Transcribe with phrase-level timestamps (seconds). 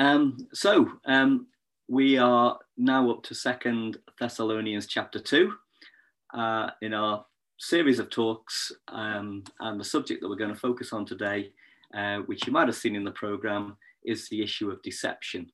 [0.00, 1.46] Um, so um,
[1.86, 5.52] we are now up to Second Thessalonians chapter two
[6.32, 7.26] uh, in our
[7.58, 11.52] series of talks, um, and the subject that we're going to focus on today,
[11.94, 15.52] uh, which you might have seen in the program, is the issue of deception.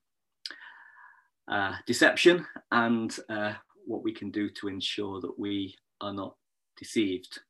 [1.51, 3.54] Uh, deception and uh,
[3.85, 6.37] what we can do to ensure that we are not
[6.78, 7.40] deceived.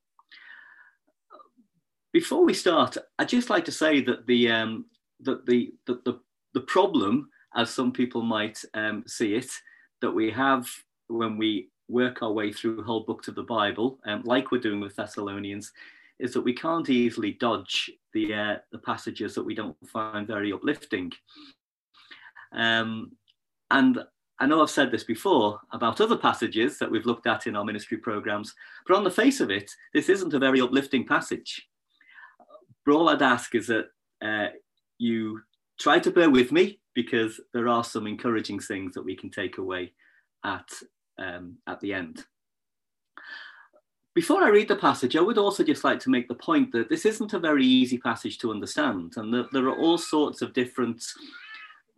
[2.10, 4.86] Before we start, I'd just like to say that the um,
[5.20, 6.20] that the, the, the
[6.56, 9.50] the problem, as some people might um, see it,
[10.00, 10.66] that we have
[11.08, 14.80] when we work our way through whole books of the Bible, um, like we're doing
[14.80, 15.70] with Thessalonians,
[16.18, 20.50] is that we can't easily dodge the uh, the passages that we don't find very
[20.50, 21.12] uplifting.
[22.52, 23.12] Um,
[23.70, 23.98] and
[24.38, 27.66] I know I've said this before about other passages that we've looked at in our
[27.66, 28.54] ministry programs,
[28.86, 31.68] but on the face of it, this isn't a very uplifting passage.
[32.86, 33.88] But all I'd ask is that
[34.22, 34.48] uh,
[34.96, 35.42] you
[35.78, 39.58] try to bear with me because there are some encouraging things that we can take
[39.58, 39.92] away
[40.44, 40.68] at,
[41.18, 42.24] um, at the end.
[44.14, 46.88] Before I read the passage, I would also just like to make the point that
[46.88, 50.54] this isn't a very easy passage to understand, and that there are all sorts of
[50.54, 51.04] different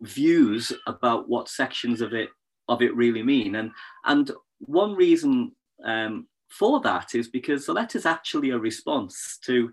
[0.01, 2.29] views about what sections of it
[2.67, 3.55] of it really mean.
[3.55, 3.71] And
[4.03, 5.53] and one reason
[5.85, 9.71] um, for that is because the letter is actually a response to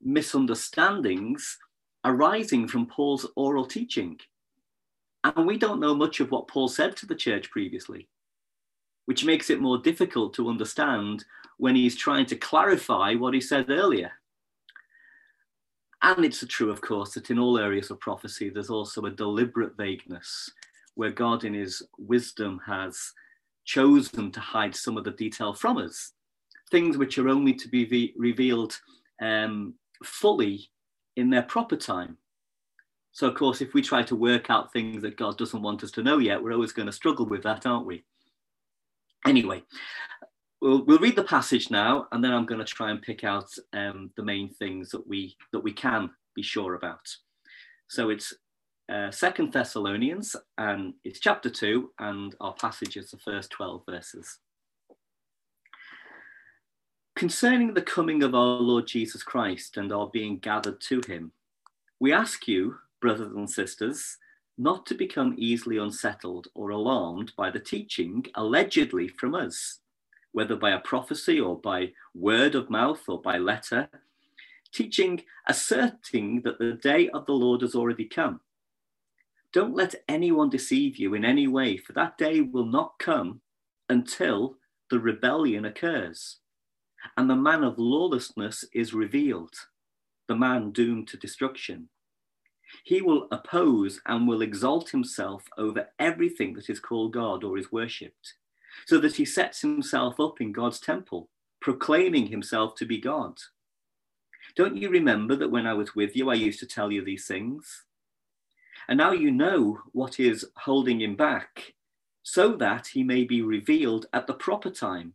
[0.00, 1.58] misunderstandings
[2.04, 4.18] arising from Paul's oral teaching.
[5.24, 8.08] And we don't know much of what Paul said to the church previously,
[9.06, 11.24] which makes it more difficult to understand
[11.58, 14.12] when he's trying to clarify what he said earlier.
[16.02, 19.76] And it's true, of course, that in all areas of prophecy, there's also a deliberate
[19.76, 20.50] vagueness
[20.96, 23.12] where God, in his wisdom, has
[23.64, 26.12] chosen to hide some of the detail from us,
[26.72, 28.76] things which are only to be revealed
[29.20, 30.68] um, fully
[31.16, 32.16] in their proper time.
[33.12, 35.90] So, of course, if we try to work out things that God doesn't want us
[35.92, 38.04] to know yet, we're always going to struggle with that, aren't we?
[39.26, 39.62] Anyway,
[40.62, 43.50] we'll, we'll read the passage now, and then I'm going to try and pick out
[43.74, 47.06] um, the main things that we that we can be sure about.
[47.88, 48.32] So it's
[48.90, 54.38] uh, Second Thessalonians, and it's chapter two, and our passage is the first twelve verses.
[57.14, 61.32] Concerning the coming of our Lord Jesus Christ and our being gathered to him,
[62.00, 64.16] we ask you, brothers and sisters,
[64.56, 69.80] not to become easily unsettled or alarmed by the teaching allegedly from us,
[70.32, 73.88] whether by a prophecy or by word of mouth or by letter,
[74.72, 78.40] teaching asserting that the day of the Lord has already come.
[79.52, 83.42] Don't let anyone deceive you in any way, for that day will not come
[83.90, 84.56] until
[84.90, 86.38] the rebellion occurs
[87.16, 89.54] and the man of lawlessness is revealed,
[90.28, 91.88] the man doomed to destruction.
[92.84, 97.70] He will oppose and will exalt himself over everything that is called God or is
[97.70, 98.34] worshipped,
[98.86, 101.28] so that he sets himself up in God's temple,
[101.60, 103.38] proclaiming himself to be God.
[104.56, 107.26] Don't you remember that when I was with you, I used to tell you these
[107.26, 107.84] things?
[108.88, 111.74] And now you know what is holding him back,
[112.22, 115.14] so that he may be revealed at the proper time.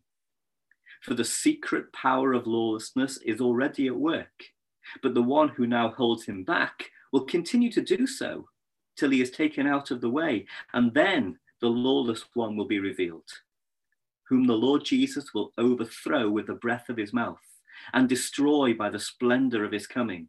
[1.02, 4.46] For the secret power of lawlessness is already at work,
[5.02, 8.50] but the one who now holds him back will continue to do so
[8.96, 12.80] till he is taken out of the way, and then the lawless one will be
[12.80, 13.30] revealed,
[14.28, 17.40] whom the Lord Jesus will overthrow with the breath of his mouth
[17.94, 20.28] and destroy by the splendor of his coming.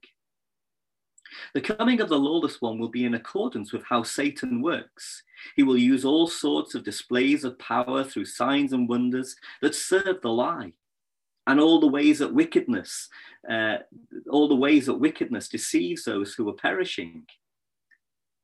[1.55, 5.23] The coming of the lawless one will be in accordance with how Satan works.
[5.57, 10.21] He will use all sorts of displays of power through signs and wonders that serve
[10.23, 10.73] the lie.
[11.47, 13.09] And all the ways that wickedness,
[13.51, 13.79] uh,
[14.29, 17.25] all the ways that wickedness deceives those who are perishing.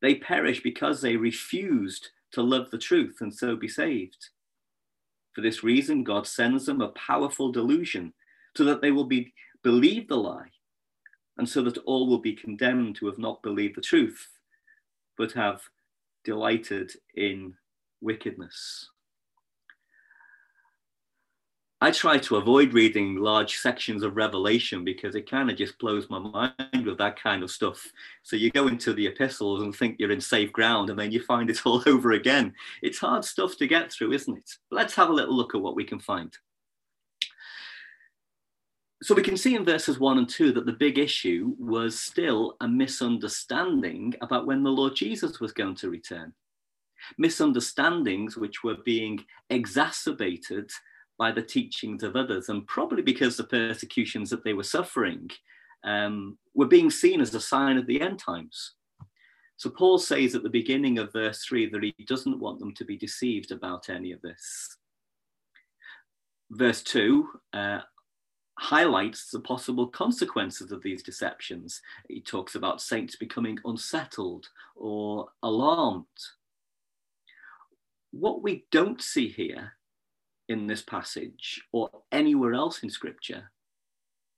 [0.01, 4.31] They perish because they refused to love the truth and so be saved.
[5.35, 8.15] For this reason, God sends them a powerful delusion
[8.57, 10.51] so that they will be, believe the lie
[11.39, 14.29] and so that all will be condemned who have not believed the truth,
[15.19, 15.63] but have
[16.25, 17.55] delighted in
[18.01, 18.89] wickedness.
[21.81, 26.09] I try to avoid reading large sections of Revelation because it kind of just blows
[26.09, 27.87] my mind with that kind of stuff.
[28.23, 31.21] So you go into the epistles and think you're in safe ground, and then you
[31.23, 32.55] find it all over again.
[32.81, 34.51] It's hard stuff to get through, isn't it?
[34.71, 36.35] let's have a little look at what we can find
[39.05, 42.57] so we can see in verses one and two that the big issue was still
[42.63, 46.33] a misunderstanding about when the Lord Jesus was going to return.
[47.19, 50.71] Misunderstandings which were being exacerbated
[51.19, 55.29] by the teachings of others, and probably because the persecutions that they were suffering
[55.85, 58.73] um, were being seen as a sign of the end times.
[59.59, 62.87] So Paul says at the beginning of verse 3 that he doesn't want them to
[62.87, 64.79] be deceived about any of this.
[66.51, 67.81] Verse 2 uh,
[68.59, 71.83] highlights the possible consequences of these deceptions.
[72.09, 76.07] He talks about saints becoming unsettled or alarmed.
[78.13, 79.73] What we don't see here
[80.49, 83.51] in this passage or anywhere else in Scripture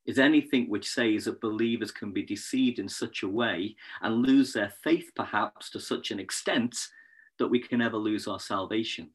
[0.06, 4.52] is anything which says that believers can be deceived in such a way and lose
[4.52, 6.88] their faith perhaps to such an extent
[7.38, 9.10] that we can ever lose our salvation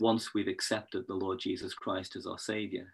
[0.00, 2.86] once we've accepted the Lord Jesus Christ as our Saviour.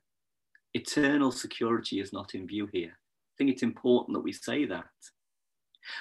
[0.74, 2.92] Eternal security is not in view here.
[2.92, 4.84] I think it's important that we say that.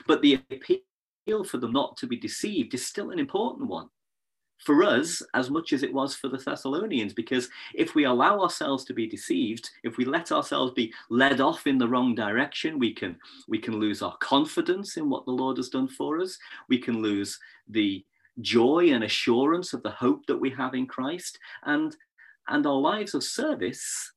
[0.08, 3.90] But the appeal for them not to be deceived is still an important one
[4.60, 8.84] for us as much as it was for the Thessalonians, because if we allow ourselves
[8.86, 12.94] to be deceived, if we let ourselves be led off in the wrong direction, we
[12.94, 13.18] can
[13.48, 16.38] we can lose our confidence in what the Lord has done for us.
[16.70, 18.04] We can lose the
[18.42, 21.96] joy and assurance of the hope that we have in Christ, and
[22.48, 24.12] and our lives of service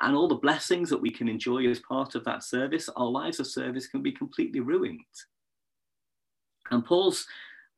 [0.00, 3.40] and all the blessings that we can enjoy as part of that service, our lives
[3.40, 5.00] of service can be completely ruined.
[6.70, 7.26] And Paul's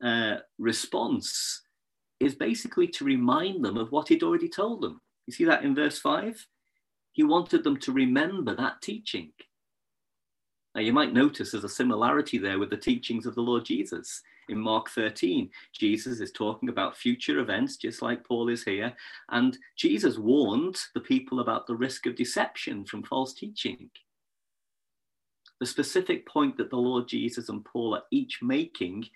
[0.03, 1.63] uh, response
[2.21, 5.01] is basically to remind them of what he'd already told them.
[5.27, 6.47] You see that in verse 5?
[7.13, 9.33] He wanted them to remember that teaching.
[10.75, 14.23] Now, you might notice there's a similarity there with the teachings of the Lord Jesus.
[14.49, 18.95] In Mark 13, Jesus is talking about future events, just like Paul is here.
[19.31, 23.91] And Jesus warned the people about the risk of deception from false teaching.
[25.61, 29.09] The specific point that the Lord Jesus and Paul are each making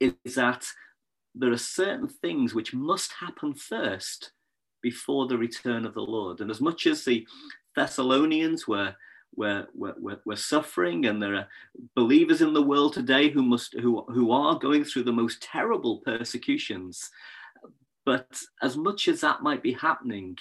[0.00, 0.66] is that
[1.34, 4.32] there are certain things which must happen first
[4.82, 6.40] before the return of the Lord.
[6.40, 7.26] And as much as the
[7.74, 8.94] Thessalonians were
[9.36, 11.48] were, were, were suffering and there are
[11.94, 15.98] believers in the world today who must who, who are going through the most terrible
[15.98, 17.10] persecutions
[18.04, 20.36] but as much as that might be happening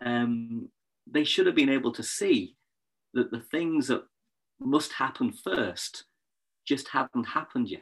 [0.00, 0.68] um,
[1.10, 2.56] they should have been able to see
[3.14, 4.04] that the things that
[4.60, 6.04] must happen first
[6.66, 7.80] just haven't happened yet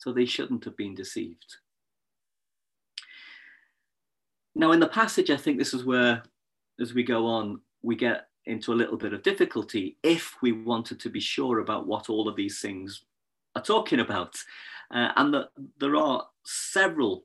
[0.00, 1.56] so they shouldn't have been deceived.
[4.54, 6.22] Now, in the passage, I think this is where,
[6.80, 10.98] as we go on, we get into a little bit of difficulty if we wanted
[11.00, 13.02] to be sure about what all of these things
[13.54, 14.36] are talking about.
[14.92, 15.48] Uh, and the,
[15.78, 17.24] there are several,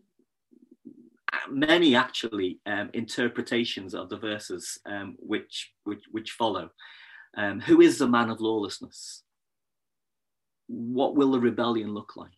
[1.50, 6.70] many actually, um, interpretations of the verses um, which, which, which follow.
[7.38, 9.24] Um, who is the man of lawlessness?
[10.68, 12.32] What will the rebellion look like?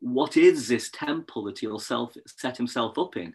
[0.00, 3.34] what is this temple that he'll self, set himself up in?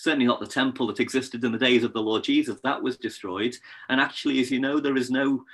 [0.00, 2.96] Certainly not the temple that existed in the days of the Lord Jesus, that was
[2.96, 3.54] destroyed.
[3.90, 5.44] And actually, as you know, there is no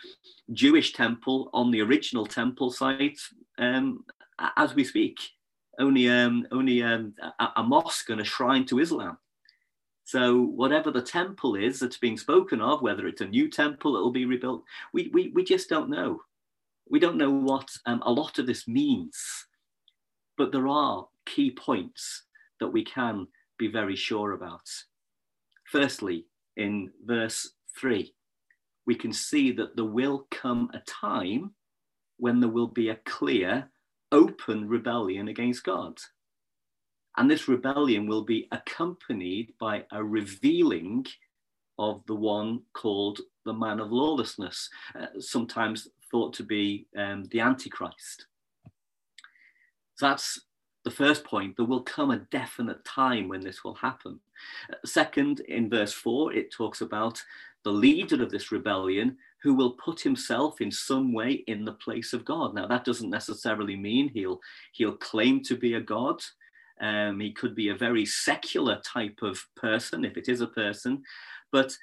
[0.52, 3.18] Jewish temple on the original temple site
[3.58, 4.04] um,
[4.56, 5.18] as we speak.
[5.80, 9.18] Only, um, only um, a, a mosque and a shrine to Islam.
[10.04, 14.00] So whatever the temple is that's being spoken of, whether it's a new temple that
[14.00, 16.20] will be rebuilt, we, we, we just don't know.
[16.88, 19.16] We don't know what um, a lot of this means.
[20.38, 22.22] But there are key points
[22.60, 23.26] that we can
[23.58, 24.68] be very sure about.
[25.64, 26.26] Firstly,
[26.56, 28.12] in verse 3,
[28.86, 31.52] we can see that there will come a time
[32.18, 33.68] when there will be a clear,
[34.12, 35.98] open rebellion against God.
[37.16, 41.06] And this rebellion will be accompanied by a revealing
[41.78, 47.40] of the one called the man of lawlessness, uh, sometimes thought to be um, the
[47.40, 48.26] Antichrist.
[49.96, 50.40] So that's
[50.86, 51.56] the first point.
[51.56, 54.20] There will come a definite time when this will happen.
[54.84, 57.20] Second, in verse 4, it talks about
[57.64, 62.12] the leader of this rebellion who will put himself in some way in the place
[62.12, 62.54] of God.
[62.54, 64.40] Now, that doesn't necessarily mean he'll,
[64.74, 66.22] he'll claim to be a God.
[66.80, 71.02] Um, he could be a very secular type of person, if it is a person,
[71.50, 71.76] but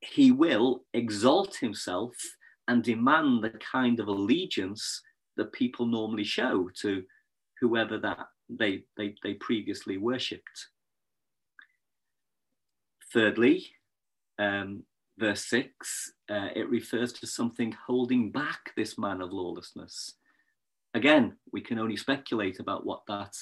[0.00, 2.14] he will exalt himself
[2.68, 5.00] and demand the kind of allegiance
[5.38, 7.02] that people normally show to
[7.64, 10.68] whoever that they, they, they previously worshipped.
[13.10, 13.66] Thirdly,
[14.38, 14.82] um,
[15.18, 20.12] verse 6, uh, it refers to something holding back this man of lawlessness.
[20.92, 23.34] Again, we can only speculate about what that,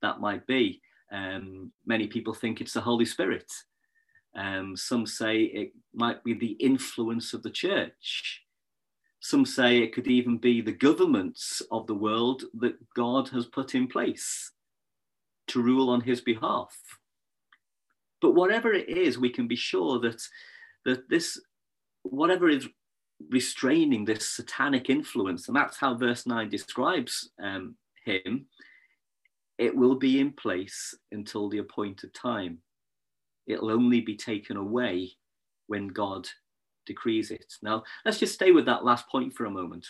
[0.00, 0.80] that might be.
[1.12, 3.52] Um, many people think it's the Holy Spirit.
[4.34, 8.42] Um, some say it might be the influence of the church.
[9.26, 13.74] Some say it could even be the governments of the world that God has put
[13.74, 14.52] in place
[15.48, 16.72] to rule on his behalf.
[18.20, 20.22] But whatever it is, we can be sure that,
[20.84, 21.40] that this,
[22.04, 22.68] whatever is
[23.28, 25.48] restraining this satanic influence.
[25.48, 28.46] And that's how verse 9 describes um, him.
[29.58, 32.58] It will be in place until the appointed time.
[33.48, 35.14] It'll only be taken away
[35.66, 36.28] when God
[36.86, 37.54] decrees it.
[37.62, 39.86] Now, let's just stay with that last point for a moment.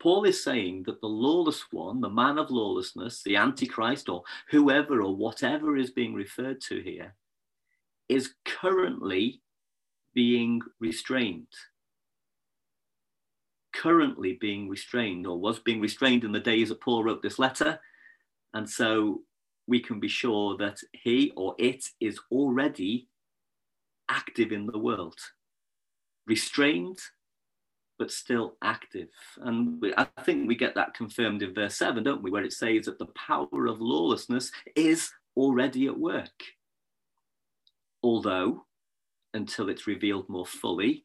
[0.00, 5.00] Paul is saying that the lawless one, the man of lawlessness, the Antichrist, or whoever
[5.00, 7.14] or whatever is being referred to here,
[8.08, 9.40] is currently
[10.12, 11.46] being restrained.
[13.72, 17.80] Currently being restrained, or was being restrained in the days that Paul wrote this letter.
[18.54, 19.22] And so
[19.68, 23.08] we can be sure that he or it is already
[24.08, 25.18] active in the world,
[26.26, 26.98] restrained
[27.98, 29.10] but still active.
[29.42, 32.52] And we, I think we get that confirmed in verse 7, don't we, where it
[32.52, 36.42] says that the power of lawlessness is already at work.
[38.02, 38.64] Although,
[39.34, 41.04] until it's revealed more fully,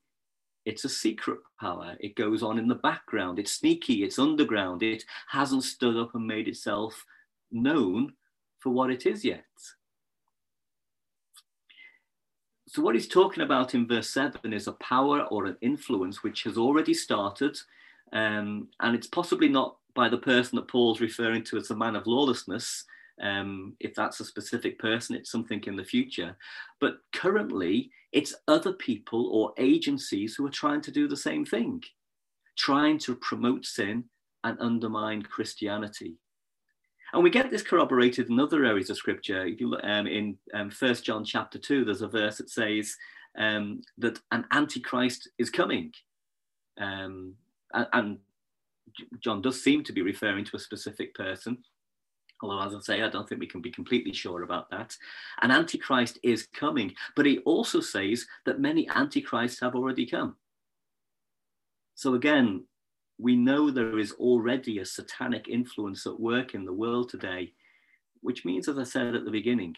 [0.65, 1.95] it's a secret power.
[1.99, 3.39] It goes on in the background.
[3.39, 4.03] It's sneaky.
[4.03, 4.83] It's underground.
[4.83, 7.05] It hasn't stood up and made itself
[7.51, 8.13] known
[8.59, 9.45] for what it is yet.
[12.69, 16.43] So, what he's talking about in verse 7 is a power or an influence which
[16.43, 17.57] has already started,
[18.11, 21.95] um, and it's possibly not by the person that Paul's referring to as the man
[21.95, 22.83] of lawlessness.
[23.21, 26.37] Um, if that's a specific person, it's something in the future.
[26.79, 31.81] But currently, it's other people or agencies who are trying to do the same thing,
[32.57, 34.03] trying to promote sin
[34.43, 36.17] and undermine Christianity.
[37.13, 39.45] And we get this corroborated in other areas of scripture.
[39.45, 42.95] If you look um, in um, 1 John chapter 2, there's a verse that says
[43.37, 45.93] um, that an antichrist is coming.
[46.79, 47.35] Um,
[47.73, 48.17] and, and
[49.19, 51.59] John does seem to be referring to a specific person.
[52.41, 54.95] Although, as I say, I don't think we can be completely sure about that.
[55.41, 60.35] An antichrist is coming, but he also says that many antichrists have already come.
[61.95, 62.65] So, again,
[63.17, 67.53] we know there is already a satanic influence at work in the world today,
[68.21, 69.75] which means, as I said at the beginning,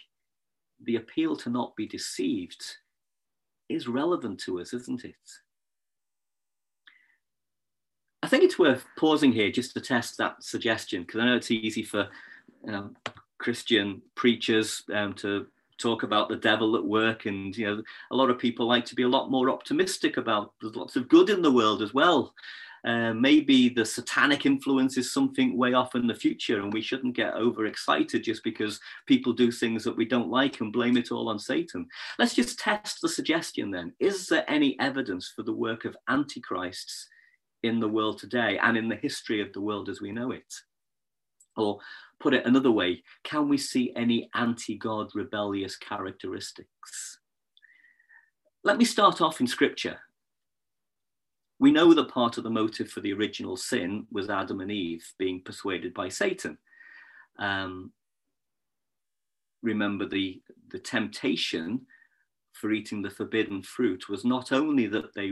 [0.84, 2.64] the appeal to not be deceived
[3.70, 5.16] is relevant to us, isn't it?
[8.22, 11.52] I think it's worth pausing here just to test that suggestion because I know it's
[11.52, 12.10] easy for
[12.64, 12.92] know,
[13.38, 18.30] Christian preachers um, to talk about the devil at work, and you know a lot
[18.30, 21.42] of people like to be a lot more optimistic about there's lots of good in
[21.42, 22.34] the world as well.
[22.86, 27.16] Uh, maybe the satanic influence is something way off in the future, and we shouldn't
[27.16, 31.30] get overexcited just because people do things that we don't like and blame it all
[31.30, 31.88] on Satan.
[32.18, 33.94] Let's just test the suggestion then.
[34.00, 37.08] Is there any evidence for the work of antichrists
[37.64, 40.54] in the world today and in the history of the world as we know it?
[41.58, 41.80] Or
[42.20, 47.20] put it another way, can we see any anti God rebellious characteristics?
[48.64, 50.00] Let me start off in scripture
[51.60, 55.06] we know that part of the motive for the original sin was Adam and Eve
[55.18, 56.58] being persuaded by Satan.
[57.38, 57.92] Um,
[59.62, 61.86] remember, the, the temptation
[62.54, 65.32] for eating the forbidden fruit was not only that they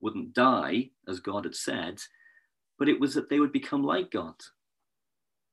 [0.00, 2.00] wouldn't die, as God had said,
[2.78, 4.34] but it was that they would become like God.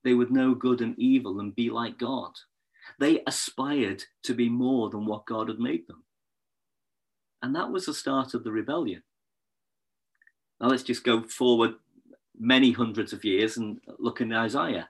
[0.02, 2.32] They would know good and evil and be like God.
[2.98, 6.04] They aspired to be more than what God had made them.
[7.42, 9.02] And that was the start of the rebellion.
[10.60, 11.74] Now let's just go forward
[12.38, 14.88] many hundreds of years and look in Isaiah.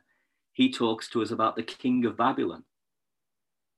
[0.52, 2.64] He talks to us about the king of Babylon,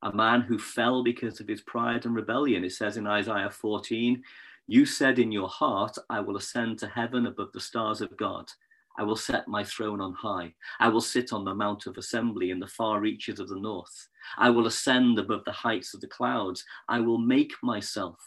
[0.03, 2.65] a man who fell because of his pride and rebellion.
[2.65, 4.23] It says in Isaiah 14,
[4.67, 8.51] You said in your heart, I will ascend to heaven above the stars of God.
[8.99, 10.55] I will set my throne on high.
[10.81, 14.09] I will sit on the mount of assembly in the far reaches of the north.
[14.37, 16.65] I will ascend above the heights of the clouds.
[16.89, 18.19] I will make myself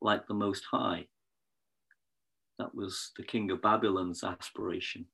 [0.00, 1.06] like the Most High.
[2.58, 5.06] That was the king of Babylon's aspiration.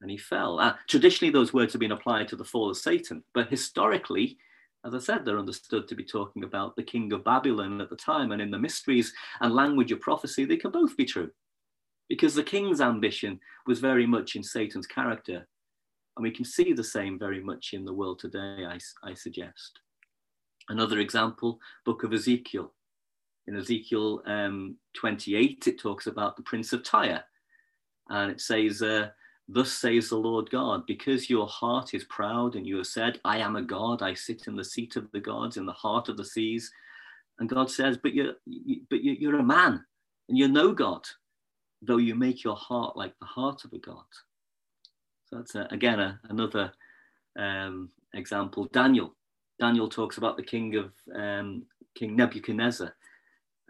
[0.00, 0.60] And he fell.
[0.60, 4.36] Uh, traditionally, those words have been applied to the fall of Satan, but historically,
[4.84, 7.96] as I said, they're understood to be talking about the king of Babylon at the
[7.96, 8.32] time.
[8.32, 11.30] And in the mysteries and language of prophecy, they can both be true.
[12.10, 15.46] Because the king's ambition was very much in Satan's character.
[16.16, 19.80] And we can see the same very much in the world today, I, I suggest.
[20.68, 22.74] Another example, book of Ezekiel
[23.46, 27.22] in Ezekiel um, 28, it talks about the prince of Tyre.
[28.08, 29.08] And it says, uh,
[29.46, 33.38] Thus says the Lord God, because your heart is proud and you have said, I
[33.38, 36.16] am a God, I sit in the seat of the gods, in the heart of
[36.16, 36.70] the seas.
[37.38, 39.84] And God says, But you're, you, but you're a man
[40.28, 41.06] and you're no God,
[41.82, 44.04] though you make your heart like the heart of a God.
[45.26, 46.72] So that's, uh, again, a, another
[47.38, 48.68] um, example.
[48.72, 49.14] Daniel.
[49.60, 52.92] Daniel talks about the king of um, King Nebuchadnezzar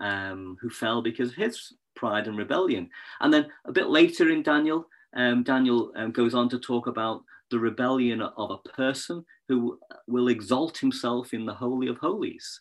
[0.00, 2.90] um, who fell because of his pride and rebellion.
[3.20, 4.86] And then a bit later in Daniel,
[5.16, 10.28] um, Daniel um, goes on to talk about the rebellion of a person who will
[10.28, 12.60] exalt himself in the Holy of Holies.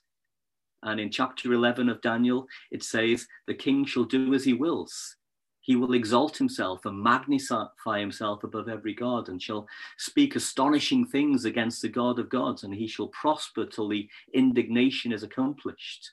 [0.83, 5.15] And in chapter 11 of Daniel, it says, The king shall do as he wills.
[5.61, 9.65] He will exalt himself and magnify himself above every God, and shall
[9.97, 15.13] speak astonishing things against the God of gods, and he shall prosper till the indignation
[15.13, 16.11] is accomplished.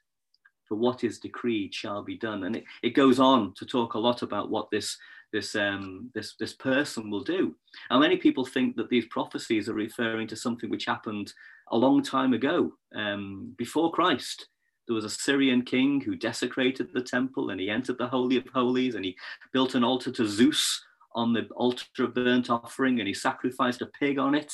[0.70, 2.44] For what is decreed shall be done.
[2.44, 4.96] And it, it goes on to talk a lot about what this
[5.32, 7.56] this um, this this person will do.
[7.90, 11.32] And many people think that these prophecies are referring to something which happened
[11.72, 14.46] a long time ago, um, before Christ.
[14.86, 18.46] There was a Syrian king who desecrated the temple and he entered the Holy of
[18.52, 19.16] Holies and he
[19.52, 20.84] built an altar to Zeus
[21.14, 24.52] on the altar of burnt offering and he sacrificed a pig on it.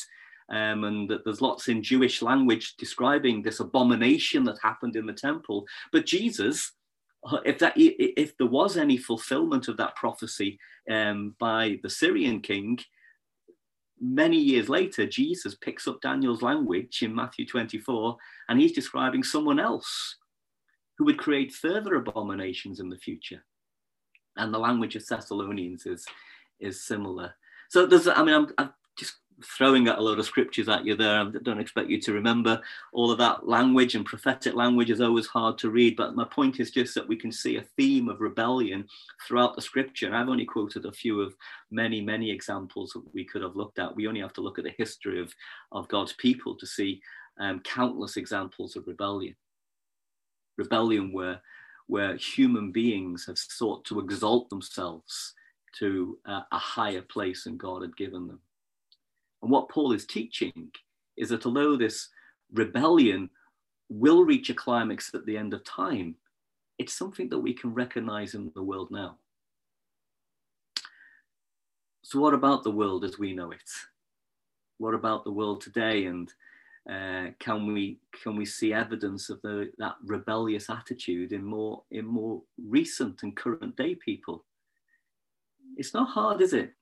[0.49, 5.67] Um, and there's lots in Jewish language describing this abomination that happened in the temple.
[5.93, 6.73] But Jesus,
[7.45, 10.59] if that if there was any fulfillment of that prophecy
[10.91, 12.79] um, by the Syrian king,
[14.01, 18.17] many years later, Jesus picks up Daniel's language in Matthew 24,
[18.49, 20.17] and he's describing someone else
[20.99, 23.45] who would create further abominations in the future.
[24.37, 26.07] And the language of Thessalonians is,
[26.61, 27.35] is similar.
[27.69, 30.97] So there's, I mean, I'm, I'm just throwing out a load of scriptures at you
[30.97, 31.21] there.
[31.21, 32.61] I don't expect you to remember
[32.93, 35.97] all of that language, and prophetic language is always hard to read.
[35.97, 38.89] But my point is just that we can see a theme of rebellion
[39.27, 40.07] throughout the scripture.
[40.07, 41.37] And I've only quoted a few of
[41.71, 43.95] many, many examples that we could have looked at.
[43.95, 45.35] We only have to look at the history of,
[45.73, 47.01] of God's people to see
[47.39, 49.35] um, countless examples of rebellion
[50.57, 51.41] rebellion where,
[51.87, 55.35] where human beings have sought to exalt themselves
[55.79, 58.41] to uh, a higher place than God had given them.
[59.43, 60.71] And what Paul is teaching
[61.17, 62.09] is that although this
[62.53, 63.31] rebellion
[63.89, 66.17] will reach a climax at the end of time,
[66.79, 69.17] it's something that we can recognize in the world now.
[72.03, 73.69] So, what about the world as we know it?
[74.79, 76.05] What about the world today?
[76.05, 76.33] And
[76.89, 82.07] uh, can we can we see evidence of the, that rebellious attitude in more in
[82.07, 84.45] more recent and current day people?
[85.77, 86.76] It's not hard, is it?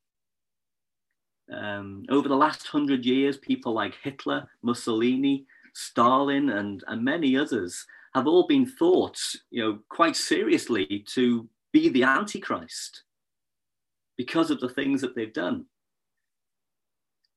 [1.53, 7.87] Um, over the last hundred years, people like Hitler, Mussolini, Stalin, and, and many others
[8.15, 9.19] have all been thought,
[9.51, 13.03] you know, quite seriously to be the Antichrist
[14.17, 15.67] because of the things that they've done.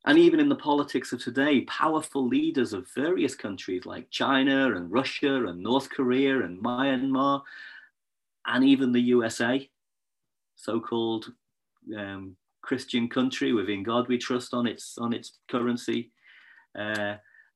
[0.06, 4.91] And even in the politics of today, powerful leaders of various countries like China and
[4.91, 7.41] Russia and North Korea and Myanmar,
[8.46, 9.70] and even the USA,
[10.56, 11.34] so called
[11.98, 16.12] um, Christian country within God we trust on its, on its currency.
[16.77, 17.15] Uh,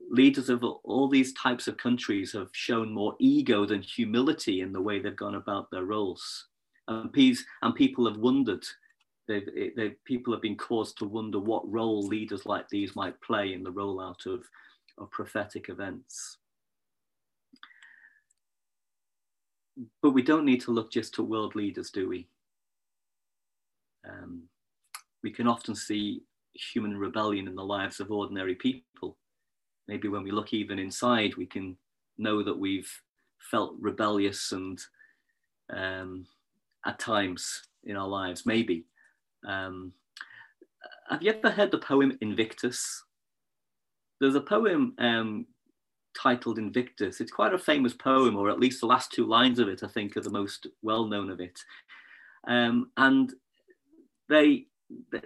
[0.10, 4.82] leaders of all these types of countries have shown more ego than humility in the
[4.82, 6.48] way they've gone about their roles.
[6.88, 7.14] And,
[7.62, 8.64] and people have wondered
[9.28, 13.54] they've, they've, people have been caused to wonder what role leaders like these might play
[13.54, 14.46] in the rollout of,
[14.98, 16.38] of prophetic events.
[20.02, 22.28] But we don't need to look just to world leaders, do we?
[24.10, 24.44] Um,
[25.24, 26.22] we can often see
[26.54, 29.18] human rebellion in the lives of ordinary people.
[29.88, 31.78] Maybe when we look even inside, we can
[32.18, 32.92] know that we've
[33.40, 34.80] felt rebellious and
[35.74, 36.26] um,
[36.86, 38.86] at times in our lives, maybe.
[39.48, 39.94] Um,
[41.10, 43.04] have you ever heard the poem Invictus?
[44.20, 45.48] There's a poem um,
[46.18, 47.22] titled Invictus.
[47.22, 49.88] It's quite a famous poem, or at least the last two lines of it, I
[49.88, 51.60] think, are the most well known of it.
[52.48, 53.34] Um, and
[54.30, 54.68] they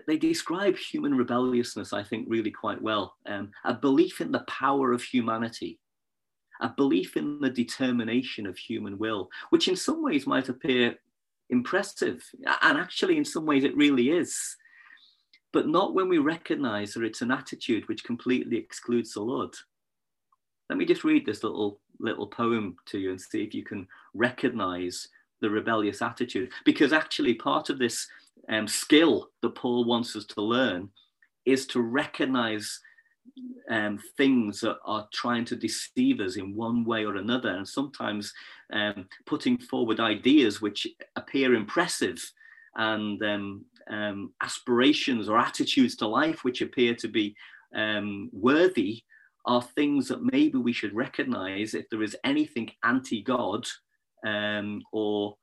[0.08, 3.16] they describe human rebelliousness, I think, really quite well.
[3.26, 5.80] Um, a belief in the power of humanity,
[6.62, 10.96] a belief in the determination of human will, which in some ways might appear
[11.50, 12.24] impressive.
[12.62, 14.56] And actually, in some ways, it really is.
[15.54, 19.54] But not when we recognize that it's an attitude which completely excludes the Lord.
[20.70, 23.88] Let me just read this little little poem to you and see if you can
[24.14, 25.08] recognize
[25.40, 26.52] the rebellious attitude.
[26.66, 28.08] Because actually, part of this
[28.50, 30.90] um, skill that Paul wants us to learn
[31.46, 32.80] is to recognize
[33.70, 38.34] um, things that are trying to deceive us in one way or another, and sometimes
[38.72, 42.20] um, putting forward ideas which appear impressive
[42.78, 47.36] and um, um aspirations or attitudes to life which appear to be
[47.76, 49.04] um, worthy
[49.46, 53.68] are things that maybe we should recognize if there is anything anti God
[54.26, 55.36] um, or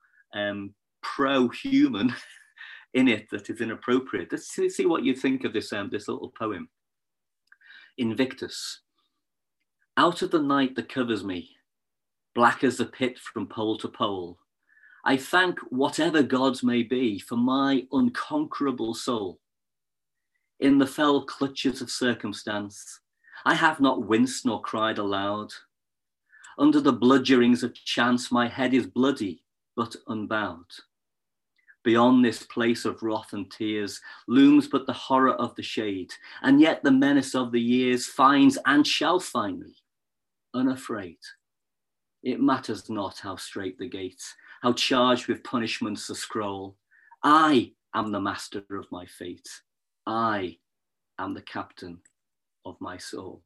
[1.01, 2.13] pro human
[2.93, 4.31] in it that is inappropriate.
[4.31, 6.69] Let's see what you think of this, um, this little poem.
[7.97, 8.81] Invictus.
[9.97, 11.49] Out of the night that covers me,
[12.33, 14.39] black as the pit from pole to pole,
[15.05, 19.39] I thank whatever gods may be for my unconquerable soul.
[20.59, 23.01] In the fell clutches of circumstance,
[23.45, 25.51] I have not winced nor cried aloud.
[26.57, 29.43] Under the bludgeonings of chance, my head is bloody
[29.75, 30.71] but unbowed.
[31.83, 36.61] Beyond this place of wrath and tears looms but the horror of the shade, and
[36.61, 39.75] yet the menace of the years finds and shall find me
[40.53, 41.17] unafraid.
[42.23, 46.77] It matters not how straight the gates, how charged with punishments the scroll.
[47.21, 49.49] I am the master of my fate.
[50.07, 50.57] I
[51.19, 51.99] am the captain
[52.65, 53.43] of my soul.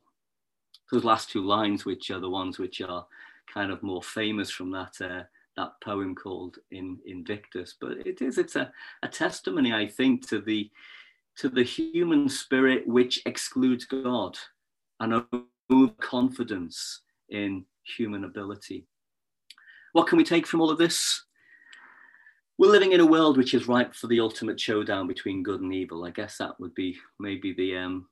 [0.91, 3.07] Those last two lines, which are the ones which are
[3.51, 5.23] kind of more famous from that uh,
[5.57, 8.71] that poem called in Invictus, but it is it's a,
[9.03, 10.71] a testimony, I think, to the
[11.37, 14.37] to the human spirit which excludes God
[14.99, 15.23] and
[15.99, 18.87] confidence in human ability.
[19.93, 21.23] What can we take from all of this?
[22.57, 25.73] We're living in a world which is ripe for the ultimate showdown between good and
[25.73, 26.05] evil.
[26.05, 28.07] I guess that would be maybe the um,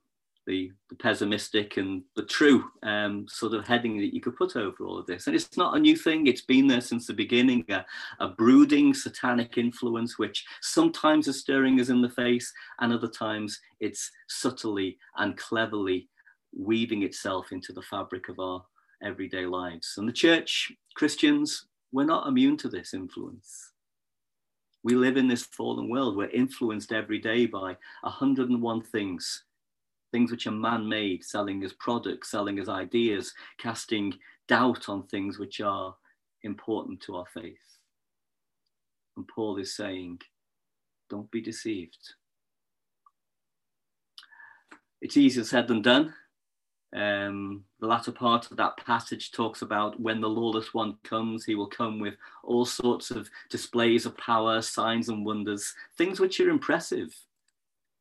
[0.46, 4.84] the, the pessimistic and the true um, sort of heading that you could put over
[4.84, 5.26] all of this.
[5.26, 7.84] And it's not a new thing, it's been there since the beginning a,
[8.20, 13.60] a brooding satanic influence, which sometimes is staring us in the face, and other times
[13.80, 16.08] it's subtly and cleverly
[16.56, 18.64] weaving itself into the fabric of our
[19.02, 19.94] everyday lives.
[19.98, 23.72] And the church, Christians, we're not immune to this influence.
[24.82, 26.16] We live in this fallen world.
[26.16, 29.42] We're influenced every day by 101 things
[30.16, 34.14] things which are man made, selling as products, selling as ideas, casting
[34.48, 35.94] doubt on things which are
[36.42, 37.58] important to our faith.
[39.18, 40.22] And Paul is saying,
[41.10, 41.98] don't be deceived.
[45.02, 46.14] It's easier said than done.
[46.96, 51.56] Um, the latter part of that passage talks about when the lawless one comes, he
[51.56, 56.48] will come with all sorts of displays of power, signs, and wonders, things which are
[56.48, 57.14] impressive.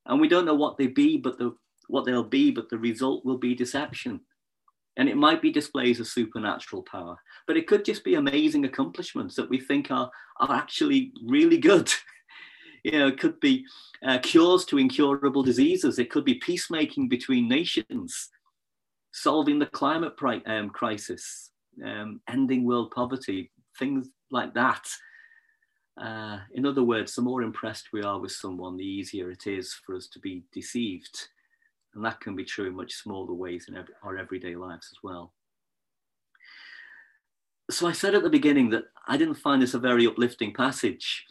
[0.06, 1.54] And we don't know what they be, but the
[1.88, 4.22] what they'll be, but the result will be deception.
[4.98, 7.18] And it might be displays of supernatural power,
[7.48, 11.92] but it could just be amazing accomplishments that we think are, are actually really good.
[12.86, 13.66] you know, it could be
[14.06, 16.00] uh, cures to incurable diseases.
[16.00, 18.30] It could be peacemaking between nations,
[19.12, 20.14] solving the climate
[20.46, 21.52] um, crisis,
[21.84, 24.88] um, ending world poverty, things like that.
[26.00, 29.74] Uh, in other words, the more impressed we are with someone, the easier it is
[29.86, 31.30] for us to be deceived.
[31.96, 35.34] And that can be true in much smaller ways in our everyday lives as well.
[37.72, 41.26] So I said at the beginning that I didn't find this a very uplifting passage.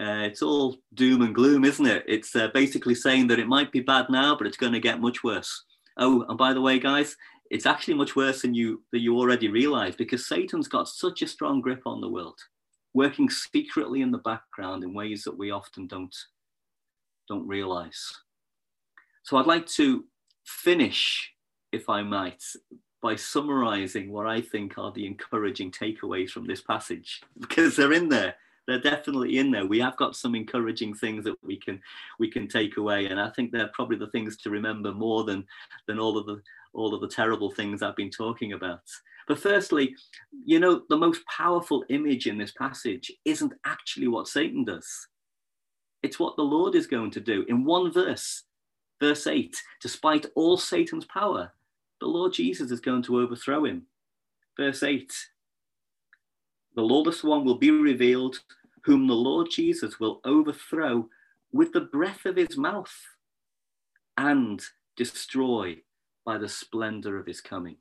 [0.00, 2.04] Uh, it's all doom and gloom, isn't it?
[2.08, 5.00] It's uh, basically saying that it might be bad now, but it's going to get
[5.00, 5.64] much worse.
[5.98, 7.16] Oh, and by the way, guys,
[7.50, 11.28] it's actually much worse than you than you already realize because Satan's got such a
[11.28, 12.38] strong grip on the world,
[12.94, 16.14] working secretly in the background in ways that we often don't
[17.28, 18.12] don't realize.
[19.24, 20.04] So I'd like to
[20.44, 21.32] finish,
[21.72, 22.42] if I might,
[23.02, 28.08] by summarizing what I think are the encouraging takeaways from this passage, because they're in
[28.08, 28.34] there.
[28.66, 29.66] They're definitely in there.
[29.66, 31.80] We have got some encouraging things that we can
[32.18, 35.44] we can take away, and I think they're probably the things to remember more than
[35.86, 36.40] than all of the
[36.72, 38.82] all of the terrible things I've been talking about.
[39.28, 39.94] But firstly,
[40.44, 45.08] you know, the most powerful image in this passage isn't actually what Satan does.
[46.02, 47.44] It's what the Lord is going to do.
[47.48, 48.44] In one verse,
[49.00, 51.52] Verse 8 Despite all Satan's power,
[52.00, 53.86] the Lord Jesus is going to overthrow him.
[54.56, 55.12] Verse 8
[56.74, 58.40] The lawless one will be revealed,
[58.84, 61.08] whom the Lord Jesus will overthrow
[61.52, 62.94] with the breath of his mouth
[64.16, 64.62] and
[64.96, 65.76] destroy
[66.24, 67.76] by the splendor of his coming.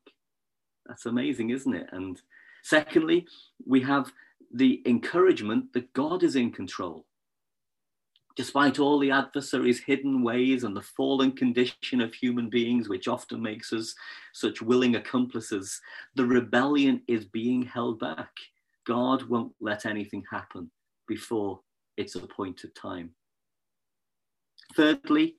[0.86, 1.88] That's amazing, isn't it?
[1.92, 2.22] And
[2.64, 3.26] secondly,
[3.66, 4.12] we have
[4.54, 7.06] the encouragement that God is in control.
[8.36, 13.42] Despite all the adversary's hidden ways and the fallen condition of human beings, which often
[13.42, 13.94] makes us
[14.34, 15.80] such willing accomplices,
[16.16, 18.32] the rebellion is being held back.
[18.86, 20.72] God won't let anything happen
[21.08, 21.60] before
[21.96, 23.12] its appointed time.
[24.76, 25.36] Thirdly,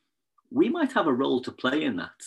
[0.50, 2.20] we might have a role to play in that.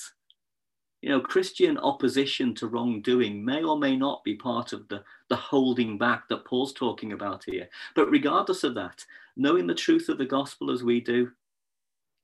[1.01, 5.35] You know, Christian opposition to wrongdoing may or may not be part of the, the
[5.35, 7.69] holding back that Paul's talking about here.
[7.95, 9.05] But regardless of that,
[9.37, 11.31] knowing the truth of the gospel as we do,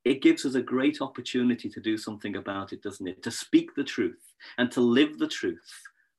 [0.04, 3.24] it gives us a great opportunity to do something about it, doesn't it?
[3.24, 5.72] To speak the truth and to live the truth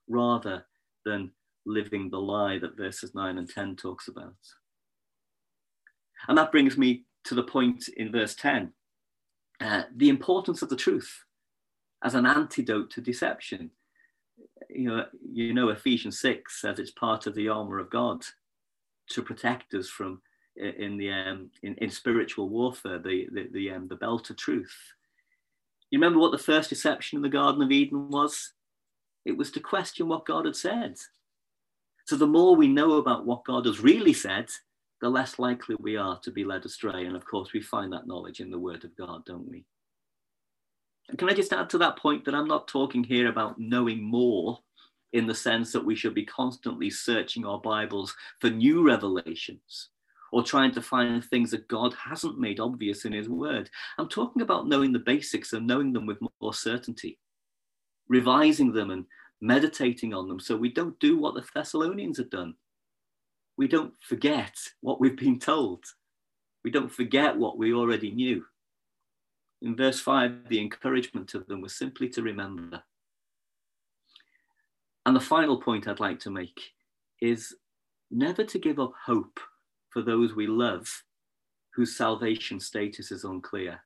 [0.08, 0.64] rather
[1.04, 1.30] than
[1.66, 4.34] living the lie that verses 9 and 10 talks about.
[6.28, 8.72] And that brings me to the point in verse 10
[9.60, 11.24] uh, the importance of the truth
[12.02, 13.70] as an antidote to deception.
[14.68, 18.24] You know, you know, Ephesians 6 says it's part of the armor of God.
[19.10, 20.22] to protect us from
[20.56, 24.76] in the um, in, in spiritual warfare, the the the, um, the belt of truth.
[25.90, 28.52] You remember what the first deception in the Garden of Eden was?
[29.24, 30.96] It was to question what God had said.
[32.06, 34.48] So the more we know about what God has really said,
[35.00, 37.06] the less likely we are to be led astray.
[37.06, 39.64] And of course, we find that knowledge in the Word of God, don't we?
[41.08, 44.02] And can I just add to that point that I'm not talking here about knowing
[44.02, 44.58] more
[45.12, 49.90] in the sense that we should be constantly searching our Bibles for new revelations
[50.34, 53.70] or trying to find things that God hasn't made obvious in His Word.
[53.98, 57.20] I'm talking about knowing the basics and knowing them with more certainty,
[58.08, 59.04] revising them and
[59.40, 62.54] meditating on them so we don't do what the Thessalonians had done.
[63.56, 65.84] We don't forget what we've been told,
[66.64, 68.44] we don't forget what we already knew.
[69.62, 72.82] In verse 5, the encouragement to them was simply to remember.
[75.06, 76.72] And the final point I'd like to make
[77.20, 77.54] is
[78.10, 79.38] never to give up hope
[79.94, 81.04] for those we love
[81.74, 83.80] whose salvation status is unclear.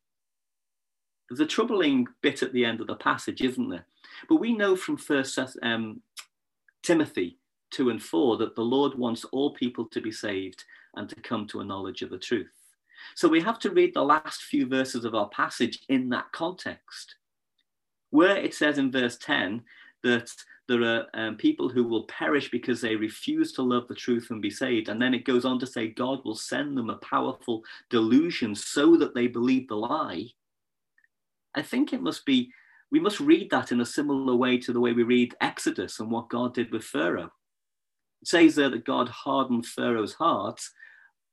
[1.29, 3.87] There's a troubling bit at the end of the passage, isn't there?
[4.29, 6.01] But we know from First um,
[6.83, 7.39] Timothy
[7.73, 10.65] 2 and 4 that the Lord wants all people to be saved
[10.97, 12.49] and to come to a knowledge of the truth.
[13.15, 17.17] So we have to read the last few verses of our passage in that context.
[18.11, 19.63] Where it says in verse 10
[20.03, 20.31] that
[20.69, 24.43] there are um, people who will perish because they refuse to love the truth and
[24.43, 24.91] be saved.
[24.91, 28.97] And then it goes on to say God will send them a powerful delusion so
[28.97, 30.27] that they believe the lie.
[31.55, 32.53] I think it must be,
[32.93, 36.11] we must read that in a similar way to the way we read Exodus and
[36.11, 37.33] what God did with Pharaoh.
[38.21, 40.61] It says there that God hardened Pharaoh's heart,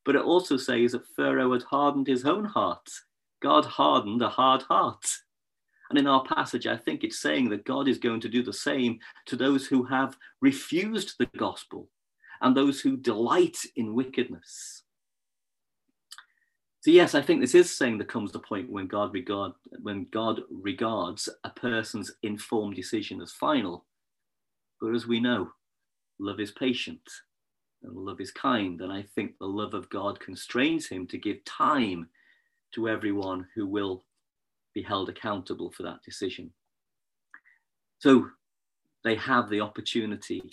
[0.05, 2.87] but it also says that Pharaoh had hardened his own heart.
[3.41, 5.05] God hardened a hard heart.
[5.89, 8.53] And in our passage, I think it's saying that God is going to do the
[8.53, 11.89] same to those who have refused the gospel
[12.41, 14.83] and those who delight in wickedness.
[16.81, 20.05] So yes, I think this is saying there comes a point when God regard when
[20.11, 23.85] God regards a person's informed decision as final.
[24.79, 25.49] But as we know,
[26.19, 27.01] love is patient
[27.81, 28.81] and love is kind.
[28.81, 32.07] And I think the love of God constrains him to give time
[32.73, 34.03] to everyone who will
[34.75, 36.51] be held accountable for that decision.
[37.97, 38.27] So
[39.03, 40.43] they have the opportunity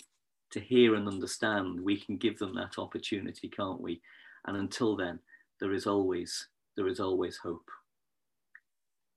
[0.51, 1.79] to hear and understand.
[1.81, 4.01] We can give them that opportunity, can't we?
[4.45, 5.19] And until then,
[5.59, 7.69] there is always there is always hope.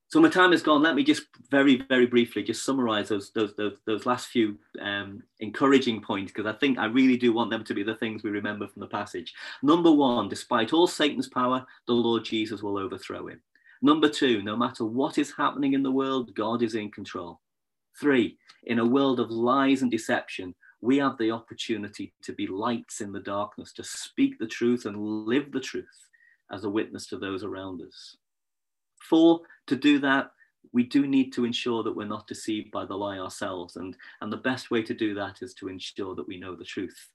[0.09, 0.83] So my time is gone.
[0.83, 5.23] Let me just very, very briefly just summarize those those those, those last few um,
[5.39, 8.29] encouraging points because I think I really do want them to be the things we
[8.29, 9.33] remember from the passage.
[9.63, 13.41] Number one, despite all Satan's power, the Lord Jesus will overthrow him.
[13.81, 17.39] Number two, no matter what is happening in the world, God is in control.
[17.99, 23.01] Three, in a world of lies and deception, we have the opportunity to be lights
[23.01, 26.09] in the darkness, to speak the truth and live the truth
[26.51, 28.17] as a witness to those around us.
[28.99, 30.31] Four, to do that,
[30.73, 33.77] we do need to ensure that we're not deceived by the lie ourselves.
[33.77, 36.65] And, and the best way to do that is to ensure that we know the
[36.65, 37.09] truth,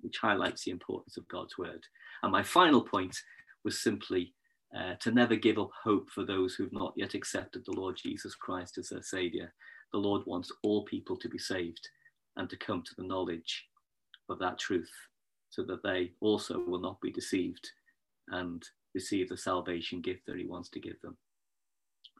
[0.00, 1.84] which highlights the importance of God's word.
[2.22, 3.16] And my final point
[3.64, 4.32] was simply
[4.76, 8.34] uh, to never give up hope for those who've not yet accepted the Lord Jesus
[8.34, 9.52] Christ as their Saviour.
[9.92, 11.88] The Lord wants all people to be saved
[12.36, 13.66] and to come to the knowledge
[14.28, 14.90] of that truth
[15.50, 17.70] so that they also will not be deceived
[18.28, 21.16] and receive the salvation gift that He wants to give them.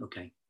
[0.02, 0.30] Okay,